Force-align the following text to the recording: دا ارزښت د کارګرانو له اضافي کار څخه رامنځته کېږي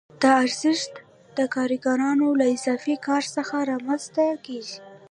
دا 0.21 0.31
ارزښت 0.43 0.93
د 1.37 1.39
کارګرانو 1.55 2.27
له 2.39 2.45
اضافي 2.55 2.95
کار 3.07 3.23
څخه 3.35 3.55
رامنځته 3.71 4.25
کېږي 4.45 4.77